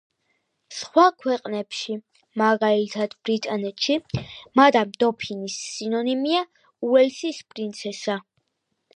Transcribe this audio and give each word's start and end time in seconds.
სხვა 0.75 1.03
ქვეყნებში, 1.23 1.97
მაგალითად 2.41 3.13
ბრიტანეთში, 3.27 3.97
მადამ 4.59 4.95
დოფინის 5.03 5.59
სინონიმია 5.75 6.41
უელსის 6.89 7.43
პრინცესა. 7.53 8.17